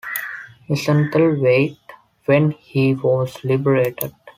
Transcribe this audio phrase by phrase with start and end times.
[0.67, 1.77] Wiesenthal weighed
[2.25, 4.15] when he was liberated.